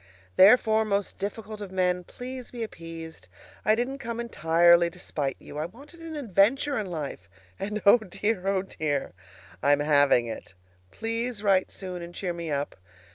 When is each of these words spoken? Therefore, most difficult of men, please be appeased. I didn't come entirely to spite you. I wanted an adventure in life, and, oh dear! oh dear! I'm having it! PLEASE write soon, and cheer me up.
Therefore, 0.35 0.83
most 0.83 1.19
difficult 1.19 1.61
of 1.61 1.71
men, 1.71 2.03
please 2.03 2.49
be 2.49 2.63
appeased. 2.63 3.27
I 3.63 3.75
didn't 3.75 3.99
come 3.99 4.19
entirely 4.19 4.89
to 4.89 4.97
spite 4.97 5.37
you. 5.39 5.59
I 5.59 5.67
wanted 5.67 5.99
an 5.99 6.15
adventure 6.15 6.75
in 6.79 6.87
life, 6.87 7.29
and, 7.59 7.83
oh 7.85 7.99
dear! 7.99 8.47
oh 8.47 8.63
dear! 8.63 9.13
I'm 9.61 9.79
having 9.81 10.25
it! 10.25 10.55
PLEASE 10.89 11.43
write 11.43 11.69
soon, 11.69 12.01
and 12.01 12.15
cheer 12.15 12.33
me 12.33 12.49
up. 12.49 12.75